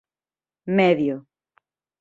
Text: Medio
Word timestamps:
Medio 0.77 1.21